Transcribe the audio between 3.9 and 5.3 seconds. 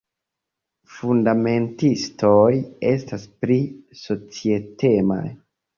societemaj.